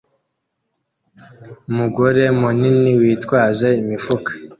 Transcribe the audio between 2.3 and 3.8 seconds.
munini witwaje